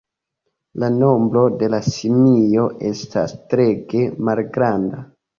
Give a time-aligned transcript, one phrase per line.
[0.83, 5.03] La nombro de la simio estas treege malgranda.